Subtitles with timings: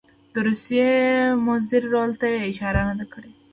[0.33, 0.91] د روسیې
[1.45, 3.31] مضر رول ته یې اشاره نه ده کړې.